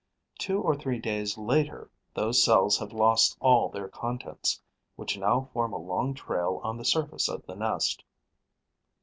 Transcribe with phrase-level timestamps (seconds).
[0.39, 4.59] Two or three days later, those cells have lost all their contents,
[4.95, 8.03] which now form a long trail on the surface of the nest.